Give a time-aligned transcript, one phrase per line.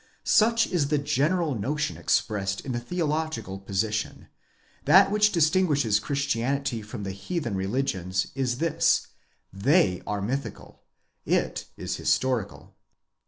[0.23, 4.29] Such is the general notion expressed in the theological position:
[4.85, 9.09] that which distinguishes Christianity from the heathen religions is this,
[9.53, 10.81] they are mythical,
[11.23, 12.75] it is historical.